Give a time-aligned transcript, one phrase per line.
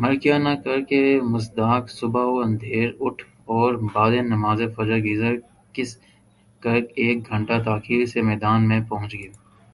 [0.00, 1.00] مر کیا نا کر کے
[1.32, 3.22] مصداق صبح ہ اندھیر اٹھ
[3.52, 5.24] اور بعد نماز فجر گیرز
[5.74, 5.90] کس
[6.62, 9.22] کر ایک گھنٹہ تاخیر سے میدان میں پہنچ گ